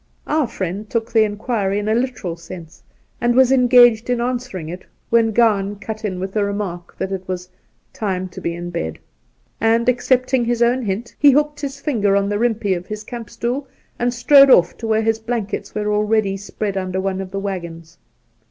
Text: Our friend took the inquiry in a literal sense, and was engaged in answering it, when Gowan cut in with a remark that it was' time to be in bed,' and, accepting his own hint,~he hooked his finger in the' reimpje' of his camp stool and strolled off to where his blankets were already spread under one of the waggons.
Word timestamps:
Our 0.25 0.47
friend 0.47 0.89
took 0.89 1.11
the 1.13 1.21
inquiry 1.21 1.77
in 1.77 1.87
a 1.87 1.93
literal 1.93 2.35
sense, 2.35 2.81
and 3.21 3.35
was 3.35 3.51
engaged 3.51 4.09
in 4.09 4.19
answering 4.19 4.67
it, 4.67 4.83
when 5.11 5.29
Gowan 5.31 5.75
cut 5.75 6.03
in 6.03 6.19
with 6.19 6.35
a 6.35 6.43
remark 6.43 6.97
that 6.97 7.11
it 7.11 7.27
was' 7.27 7.49
time 7.93 8.27
to 8.29 8.41
be 8.41 8.55
in 8.55 8.71
bed,' 8.71 8.97
and, 9.59 9.87
accepting 9.87 10.43
his 10.43 10.63
own 10.63 10.81
hint,~he 10.85 11.29
hooked 11.29 11.61
his 11.61 11.79
finger 11.79 12.15
in 12.15 12.29
the' 12.29 12.37
reimpje' 12.39 12.75
of 12.77 12.87
his 12.87 13.03
camp 13.03 13.29
stool 13.29 13.67
and 13.99 14.11
strolled 14.11 14.49
off 14.49 14.75
to 14.77 14.87
where 14.87 15.03
his 15.03 15.19
blankets 15.19 15.75
were 15.75 15.93
already 15.93 16.35
spread 16.35 16.77
under 16.77 16.99
one 16.99 17.21
of 17.21 17.29
the 17.29 17.39
waggons. 17.39 17.99